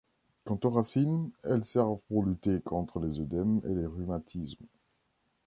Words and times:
Quant 0.45 0.59
aux 0.63 0.69
racines, 0.71 1.29
elles 1.43 1.63
servent 1.63 1.99
pour 2.07 2.23
lutter 2.25 2.59
contre 2.59 2.97
les 2.99 3.19
œdèmes 3.19 3.61
et 3.65 3.75
les 3.75 3.85
rhumatismes. 3.85 4.65